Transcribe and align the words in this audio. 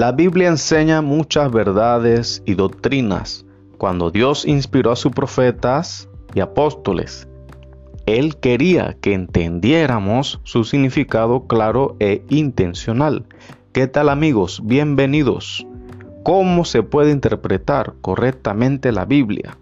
La 0.00 0.12
Biblia 0.12 0.48
enseña 0.48 1.02
muchas 1.02 1.52
verdades 1.52 2.42
y 2.46 2.54
doctrinas. 2.54 3.44
Cuando 3.76 4.10
Dios 4.10 4.46
inspiró 4.46 4.92
a 4.92 4.96
sus 4.96 5.12
profetas 5.12 6.08
y 6.32 6.40
apóstoles, 6.40 7.28
Él 8.06 8.38
quería 8.38 8.96
que 9.02 9.12
entendiéramos 9.12 10.40
su 10.42 10.64
significado 10.64 11.46
claro 11.46 11.96
e 12.00 12.24
intencional. 12.30 13.26
¿Qué 13.74 13.88
tal 13.88 14.08
amigos? 14.08 14.62
Bienvenidos. 14.64 15.66
¿Cómo 16.22 16.64
se 16.64 16.82
puede 16.82 17.10
interpretar 17.10 17.92
correctamente 18.00 18.92
la 18.92 19.04
Biblia? 19.04 19.58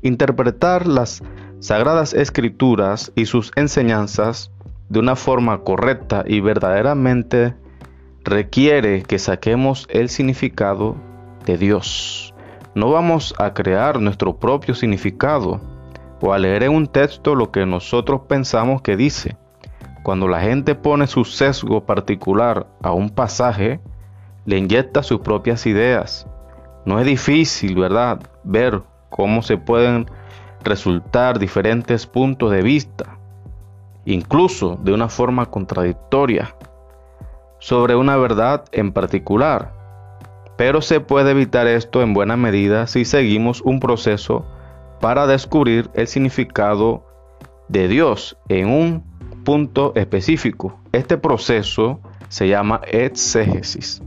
Interpretar 0.00 0.86
las 0.86 1.22
Sagradas 1.58 2.14
Escrituras 2.14 3.12
y 3.14 3.26
sus 3.26 3.52
enseñanzas 3.56 4.50
de 4.88 5.00
una 5.00 5.16
forma 5.16 5.64
correcta 5.64 6.24
y 6.26 6.40
verdaderamente 6.40 7.56
requiere 8.24 9.02
que 9.02 9.18
saquemos 9.18 9.86
el 9.90 10.08
significado 10.08 10.96
de 11.44 11.58
Dios. 11.58 12.34
No 12.74 12.90
vamos 12.90 13.34
a 13.38 13.52
crear 13.52 14.00
nuestro 14.00 14.36
propio 14.36 14.74
significado 14.74 15.60
o 16.20 16.32
a 16.32 16.38
leer 16.38 16.62
en 16.62 16.72
un 16.72 16.86
texto 16.86 17.34
lo 17.34 17.50
que 17.50 17.66
nosotros 17.66 18.22
pensamos 18.28 18.80
que 18.80 18.96
dice. 18.96 19.36
Cuando 20.02 20.28
la 20.28 20.40
gente 20.40 20.74
pone 20.74 21.06
su 21.06 21.24
sesgo 21.24 21.84
particular 21.84 22.66
a 22.82 22.92
un 22.92 23.10
pasaje, 23.10 23.80
le 24.46 24.58
inyecta 24.58 25.02
sus 25.02 25.20
propias 25.20 25.66
ideas. 25.66 26.26
No 26.86 26.98
es 26.98 27.06
difícil, 27.06 27.76
¿verdad?, 27.76 28.20
ver 28.42 28.82
cómo 29.10 29.42
se 29.42 29.56
pueden 29.56 30.06
resultar 30.64 31.38
diferentes 31.38 32.06
puntos 32.06 32.50
de 32.50 32.62
vista, 32.62 33.18
incluso 34.04 34.76
de 34.82 34.92
una 34.92 35.08
forma 35.08 35.46
contradictoria, 35.46 36.56
sobre 37.62 37.94
una 37.94 38.16
verdad 38.16 38.64
en 38.72 38.90
particular. 38.90 39.72
Pero 40.56 40.82
se 40.82 40.98
puede 40.98 41.30
evitar 41.30 41.68
esto 41.68 42.02
en 42.02 42.12
buena 42.12 42.36
medida 42.36 42.88
si 42.88 43.04
seguimos 43.04 43.60
un 43.60 43.78
proceso 43.78 44.44
para 45.00 45.28
descubrir 45.28 45.88
el 45.94 46.08
significado 46.08 47.06
de 47.68 47.86
Dios 47.86 48.36
en 48.48 48.68
un 48.68 49.04
punto 49.44 49.92
específico. 49.94 50.80
Este 50.90 51.16
proceso 51.18 52.00
se 52.28 52.48
llama 52.48 52.80
exégesis. 52.84 54.02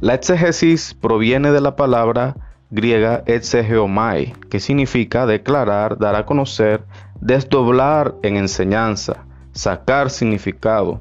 La 0.00 0.12
exégesis 0.12 0.92
proviene 0.92 1.52
de 1.52 1.60
la 1.62 1.74
palabra 1.74 2.36
griega 2.70 3.22
exegeomai, 3.24 4.34
que 4.50 4.60
significa 4.60 5.24
declarar, 5.24 5.96
dar 5.96 6.16
a 6.16 6.26
conocer, 6.26 6.84
desdoblar 7.18 8.14
en 8.22 8.36
enseñanza, 8.36 9.24
sacar 9.52 10.10
significado. 10.10 11.00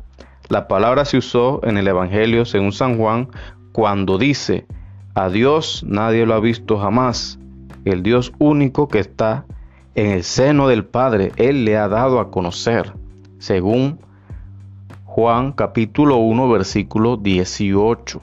La 0.52 0.68
palabra 0.68 1.06
se 1.06 1.18
usó 1.18 1.62
en 1.64 1.78
el 1.78 1.88
Evangelio 1.88 2.44
según 2.44 2.74
San 2.74 2.98
Juan 2.98 3.30
cuando 3.72 4.18
dice, 4.18 4.66
a 5.16 5.30
Dios 5.30 5.82
nadie 5.88 6.26
lo 6.26 6.34
ha 6.34 6.42
visto 6.42 6.78
jamás, 6.78 7.40
el 7.86 8.04
Dios 8.04 8.34
único 8.38 8.90
que 8.90 9.00
está 9.00 9.46
en 9.96 10.08
el 10.08 10.26
seno 10.26 10.68
del 10.68 10.84
Padre, 10.84 11.32
Él 11.38 11.64
le 11.64 11.78
ha 11.78 11.88
dado 11.88 12.20
a 12.20 12.32
conocer, 12.32 12.92
según 13.40 14.02
Juan 15.06 15.54
capítulo 15.54 16.18
1 16.18 16.50
versículo 16.50 17.16
18. 17.16 18.20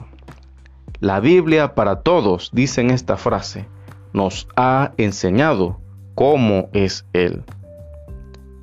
La 0.99 1.21
Biblia 1.21 1.73
para 1.73 2.01
todos, 2.01 2.51
dice 2.53 2.81
en 2.81 2.91
esta 2.91 3.17
frase, 3.17 3.65
nos 4.13 4.47
ha 4.55 4.91
enseñado 4.97 5.79
cómo 6.13 6.69
es 6.73 7.07
Él. 7.13 7.43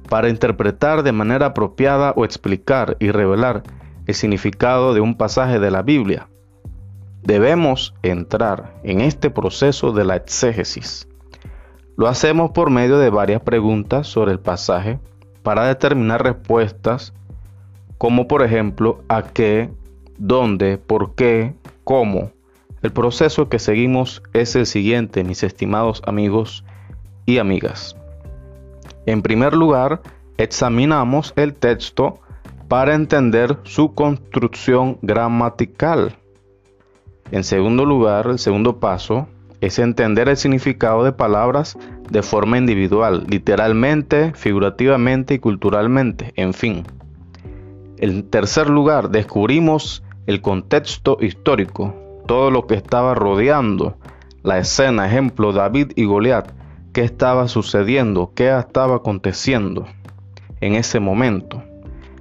Para 0.08 0.28
interpretar 0.28 1.02
de 1.02 1.12
manera 1.12 1.46
apropiada 1.46 2.12
o 2.16 2.24
explicar 2.24 2.96
y 3.00 3.10
revelar 3.10 3.62
el 4.06 4.14
significado 4.14 4.94
de 4.94 5.00
un 5.00 5.16
pasaje 5.16 5.58
de 5.58 5.70
la 5.70 5.82
Biblia, 5.82 6.28
debemos 7.22 7.92
entrar 8.02 8.74
en 8.84 9.00
este 9.00 9.30
proceso 9.30 9.92
de 9.92 10.04
la 10.04 10.16
exégesis. 10.16 11.08
Lo 11.96 12.06
hacemos 12.06 12.52
por 12.52 12.70
medio 12.70 12.98
de 12.98 13.10
varias 13.10 13.40
preguntas 13.40 14.06
sobre 14.06 14.30
el 14.30 14.38
pasaje 14.38 15.00
para 15.42 15.66
determinar 15.66 16.22
respuestas 16.22 17.12
como 17.98 18.28
por 18.28 18.42
ejemplo 18.42 19.02
a 19.08 19.22
qué, 19.22 19.70
dónde, 20.18 20.78
por 20.78 21.14
qué, 21.14 21.54
cómo. 21.82 22.30
El 22.82 22.92
proceso 22.92 23.48
que 23.48 23.58
seguimos 23.58 24.22
es 24.32 24.54
el 24.54 24.66
siguiente, 24.66 25.24
mis 25.24 25.42
estimados 25.42 26.02
amigos 26.06 26.64
y 27.24 27.38
amigas. 27.38 27.96
En 29.06 29.22
primer 29.22 29.54
lugar, 29.54 30.02
examinamos 30.36 31.32
el 31.36 31.54
texto 31.54 32.20
para 32.68 32.94
entender 32.94 33.58
su 33.62 33.94
construcción 33.94 34.98
gramatical. 35.02 36.16
En 37.30 37.44
segundo 37.44 37.84
lugar, 37.84 38.26
el 38.26 38.38
segundo 38.38 38.78
paso 38.78 39.28
es 39.60 39.78
entender 39.78 40.28
el 40.28 40.36
significado 40.36 41.04
de 41.04 41.12
palabras 41.12 41.78
de 42.10 42.22
forma 42.22 42.58
individual, 42.58 43.24
literalmente, 43.28 44.32
figurativamente 44.34 45.34
y 45.34 45.38
culturalmente, 45.38 46.32
en 46.36 46.52
fin. 46.52 46.84
En 47.98 48.28
tercer 48.28 48.68
lugar, 48.68 49.10
descubrimos 49.10 50.02
el 50.26 50.40
contexto 50.40 51.18
histórico, 51.20 51.94
todo 52.26 52.50
lo 52.50 52.66
que 52.66 52.74
estaba 52.74 53.14
rodeando 53.14 53.96
la 54.42 54.58
escena, 54.58 55.06
ejemplo, 55.06 55.52
David 55.52 55.92
y 55.96 56.04
Goliat, 56.04 56.52
qué 56.96 57.02
estaba 57.02 57.46
sucediendo, 57.46 58.32
qué 58.34 58.58
estaba 58.58 58.96
aconteciendo 58.96 59.84
en 60.62 60.72
ese 60.72 60.98
momento. 60.98 61.62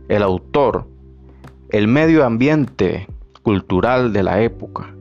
El 0.10 0.22
autor, 0.22 0.86
el 1.70 1.88
medio 1.88 2.26
ambiente 2.26 3.08
cultural 3.42 4.12
de 4.12 4.24
la 4.24 4.42
época. 4.42 4.94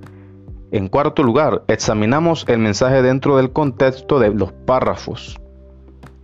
En 0.70 0.86
cuarto 0.86 1.24
lugar, 1.24 1.64
examinamos 1.66 2.44
el 2.46 2.60
mensaje 2.60 3.02
dentro 3.02 3.36
del 3.36 3.50
contexto 3.50 4.20
de 4.20 4.32
los 4.32 4.52
párrafos, 4.52 5.40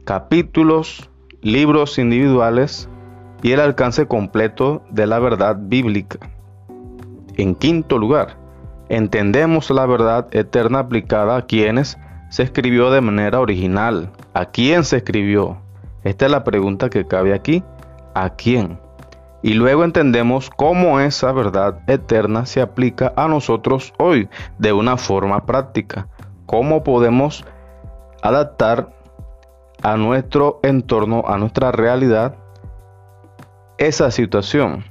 capítulos, 0.05 1.11
libros 1.43 1.99
individuales 1.99 2.89
y 3.43 3.51
el 3.51 3.59
alcance 3.59 4.07
completo 4.07 4.85
de 4.93 5.09
la 5.09 5.19
verdad 5.19 5.59
bíblica. 5.61 6.21
En 7.35 7.57
quinto 7.57 7.99
lugar, 7.99 8.37
entendemos 8.89 9.71
la 9.71 9.87
verdad 9.87 10.29
eterna 10.31 10.79
aplicada 10.79 11.37
a 11.37 11.47
quienes 11.47 11.99
se 12.31 12.45
escribió 12.45 12.91
de 12.91 13.03
manera 13.03 13.41
original. 13.41 14.11
¿A 14.33 14.47
quién 14.47 14.85
se 14.85 14.97
escribió? 14.97 15.59
Esta 16.03 16.25
es 16.25 16.31
la 16.31 16.45
pregunta 16.45 16.89
que 16.89 17.07
cabe 17.07 17.35
aquí. 17.35 17.63
¿A 18.15 18.31
quién? 18.31 18.81
Y 19.43 19.55
luego 19.55 19.85
entendemos 19.85 20.49
cómo 20.49 21.01
esa 21.01 21.33
verdad 21.33 21.81
eterna 21.87 22.47
se 22.47 22.63
aplica 22.63 23.13
a 23.17 23.29
nosotros 23.29 23.93
hoy 23.99 24.29
de 24.59 24.73
una 24.73 24.97
forma 24.97 25.45
práctica. 25.45 26.09
Cómo 26.47 26.83
podemos 26.83 27.45
adaptar 28.23 28.91
a 29.83 29.97
nuestro 29.97 30.61
entorno, 30.63 31.25
a 31.27 31.37
nuestra 31.37 31.73
realidad, 31.73 32.37
esa 33.79 34.11
situación 34.11 34.85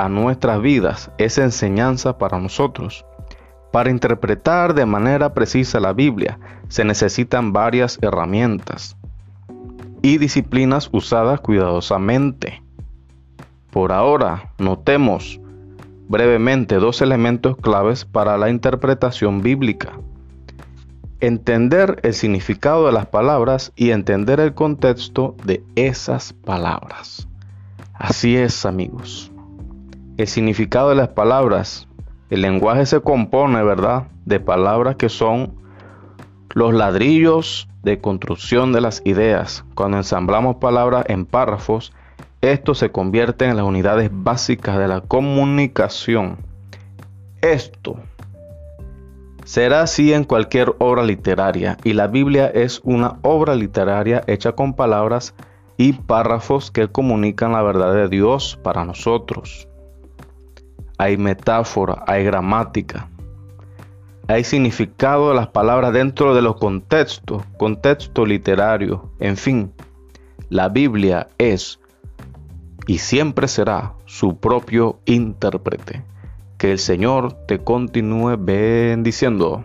a 0.00 0.08
nuestras 0.08 0.62
vidas, 0.62 1.10
esa 1.18 1.42
enseñanza 1.42 2.16
para 2.16 2.38
nosotros. 2.38 3.04
Para 3.72 3.90
interpretar 3.90 4.74
de 4.74 4.86
manera 4.86 5.32
precisa 5.32 5.80
la 5.80 5.92
Biblia 5.92 6.38
se 6.68 6.84
necesitan 6.84 7.52
varias 7.52 7.98
herramientas 8.02 8.96
y 10.02 10.18
disciplinas 10.18 10.88
usadas 10.92 11.40
cuidadosamente. 11.40 12.62
Por 13.70 13.92
ahora, 13.92 14.52
notemos 14.58 15.40
brevemente 16.08 16.76
dos 16.76 17.00
elementos 17.02 17.56
claves 17.56 18.04
para 18.04 18.36
la 18.38 18.50
interpretación 18.50 19.42
bíblica. 19.42 19.92
Entender 21.20 22.00
el 22.02 22.14
significado 22.14 22.86
de 22.86 22.92
las 22.92 23.06
palabras 23.06 23.72
y 23.76 23.90
entender 23.90 24.40
el 24.40 24.54
contexto 24.54 25.36
de 25.44 25.62
esas 25.76 26.32
palabras. 26.32 27.28
Así 27.92 28.36
es, 28.36 28.64
amigos 28.64 29.30
el 30.20 30.28
significado 30.28 30.90
de 30.90 30.96
las 30.96 31.08
palabras. 31.08 31.88
El 32.30 32.42
lenguaje 32.42 32.86
se 32.86 33.00
compone, 33.00 33.60
¿verdad?, 33.64 34.04
de 34.24 34.38
palabras 34.38 34.94
que 34.94 35.08
son 35.08 35.52
los 36.54 36.72
ladrillos 36.72 37.68
de 37.82 38.00
construcción 38.00 38.72
de 38.72 38.80
las 38.80 39.02
ideas. 39.04 39.64
Cuando 39.74 39.96
ensamblamos 39.96 40.56
palabras 40.56 41.06
en 41.08 41.26
párrafos, 41.26 41.92
esto 42.40 42.74
se 42.74 42.92
convierte 42.92 43.46
en 43.46 43.56
las 43.56 43.66
unidades 43.66 44.10
básicas 44.12 44.78
de 44.78 44.86
la 44.86 45.00
comunicación. 45.00 46.38
Esto 47.42 47.96
será 49.44 49.82
así 49.82 50.12
en 50.12 50.22
cualquier 50.22 50.76
obra 50.78 51.02
literaria 51.02 51.78
y 51.82 51.94
la 51.94 52.06
Biblia 52.06 52.46
es 52.46 52.80
una 52.84 53.18
obra 53.22 53.56
literaria 53.56 54.22
hecha 54.28 54.52
con 54.52 54.74
palabras 54.74 55.34
y 55.76 55.94
párrafos 55.94 56.70
que 56.70 56.86
comunican 56.86 57.52
la 57.52 57.62
verdad 57.62 57.92
de 57.92 58.08
Dios 58.08 58.56
para 58.62 58.84
nosotros 58.84 59.66
hay 61.00 61.16
metáfora, 61.16 62.04
hay 62.06 62.24
gramática, 62.24 63.08
hay 64.28 64.44
significado 64.44 65.30
de 65.30 65.34
las 65.34 65.48
palabras 65.48 65.94
dentro 65.94 66.34
de 66.34 66.42
los 66.42 66.56
contextos, 66.56 67.42
contexto 67.56 68.26
literario, 68.26 69.10
en 69.18 69.38
fin, 69.38 69.72
la 70.50 70.68
Biblia 70.68 71.28
es 71.38 71.80
y 72.86 72.98
siempre 72.98 73.48
será 73.48 73.94
su 74.04 74.36
propio 74.36 75.00
intérprete. 75.06 76.04
Que 76.58 76.72
el 76.72 76.78
Señor 76.78 77.32
te 77.46 77.60
continúe 77.64 78.36
bendiciendo. 78.38 79.64